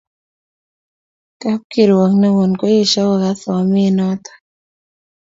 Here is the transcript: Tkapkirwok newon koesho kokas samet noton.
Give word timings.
Tkapkirwok 1.31 2.13
newon 2.21 2.51
koesho 2.59 3.01
kokas 3.09 3.39
samet 3.43 3.93
noton. 3.97 4.39